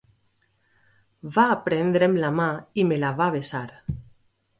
[1.35, 2.47] Va prendre'm la mà
[2.81, 3.63] i me la va besar.